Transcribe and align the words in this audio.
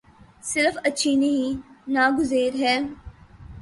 صرف 0.43 0.77
اچھی 0.83 1.15
نہیں 1.15 1.61
ناگزیر 1.91 2.53
ہے۔ 2.59 2.75